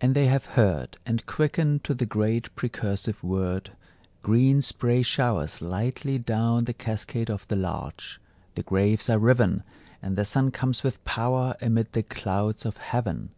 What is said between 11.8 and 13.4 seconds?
the clouds of heaven!